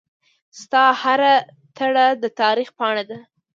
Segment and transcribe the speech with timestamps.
[0.61, 1.33] ستا هره
[1.77, 3.17] تړه دتاریخ پاڼه ده